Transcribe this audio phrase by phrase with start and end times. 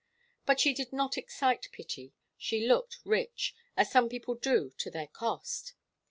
[0.47, 2.15] But she did not excite pity.
[2.35, 5.75] She looked rich, as some people do to their cost.